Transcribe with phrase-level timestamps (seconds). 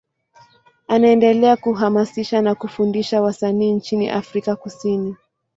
[0.87, 5.15] Anaendelea kuhamasisha na kufundisha wasanii nchini Afrika Kusini.